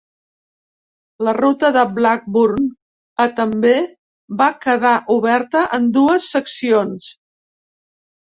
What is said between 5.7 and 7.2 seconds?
en dues seccions.